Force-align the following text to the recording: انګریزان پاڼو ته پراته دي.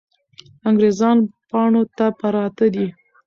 انګریزان 0.67 1.17
پاڼو 1.49 1.83
ته 1.97 2.05
پراته 2.19 2.65
دي. 2.73 2.87